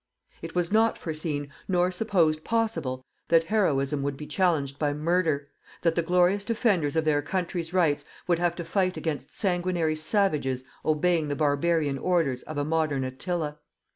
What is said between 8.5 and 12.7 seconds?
to fight against sanguinary savages obeying the barbarian orders of a